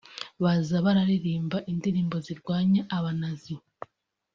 Baza 0.43 0.75
bararirimba 0.85 1.57
indirimbo 1.71 2.15
zirwanya 2.25 2.81
aba 2.95 3.11
Nazi 3.19 3.55